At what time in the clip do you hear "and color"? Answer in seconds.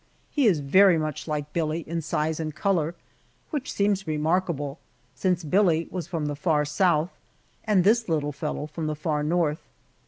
2.39-2.95